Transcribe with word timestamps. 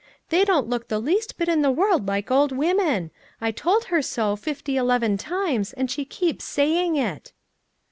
They 0.29 0.45
don't 0.45 0.67
look 0.67 0.87
the 0.87 0.97
least 0.97 1.37
bit 1.37 1.47
in 1.47 1.61
the 1.61 1.69
word 1.69 2.07
like 2.07 2.31
old 2.31 2.51
women. 2.51 3.11
I 3.39 3.51
told 3.51 3.83
her 3.93 4.01
so, 4.01 4.35
fifty 4.35 4.75
eleven 4.75 5.15
times, 5.15 5.73
and 5.73 5.91
she 5.91 6.05
keeps 6.05 6.43
saying 6.43 6.95
it 6.95 7.33